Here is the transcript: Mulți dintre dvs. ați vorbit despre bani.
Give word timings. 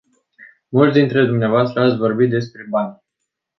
Mulți 0.69 0.97
dintre 0.99 1.25
dvs. 1.25 1.75
ați 1.75 1.97
vorbit 1.97 2.29
despre 2.29 2.65
bani. 2.69 3.01